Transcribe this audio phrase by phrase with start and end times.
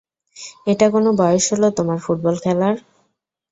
[0.67, 2.75] এটা কোন বয়স হলো তোমার ফুটবল খেলার?